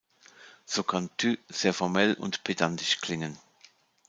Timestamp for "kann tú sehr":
0.81-1.75